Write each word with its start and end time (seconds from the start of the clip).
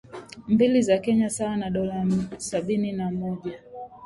mbili 0.47 0.81
za 0.81 0.97
Kenya 0.97 1.29
sawa 1.29 1.55
na 1.57 1.69
dola 1.69 2.05
sabini 2.37 2.91
na 2.91 3.11
mmoja 3.11 3.59